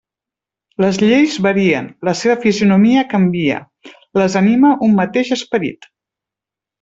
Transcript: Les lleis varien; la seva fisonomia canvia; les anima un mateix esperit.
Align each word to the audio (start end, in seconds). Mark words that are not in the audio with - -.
Les 0.83 0.99
lleis 1.01 1.35
varien; 1.47 1.89
la 2.09 2.15
seva 2.23 2.37
fisonomia 2.45 3.03
canvia; 3.13 3.59
les 4.23 4.39
anima 4.43 4.73
un 4.89 4.97
mateix 5.05 5.31
esperit. 5.41 5.87